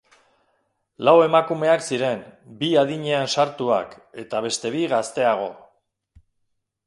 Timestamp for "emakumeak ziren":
1.25-2.23